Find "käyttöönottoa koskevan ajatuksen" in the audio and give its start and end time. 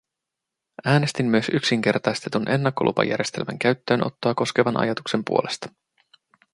3.59-5.23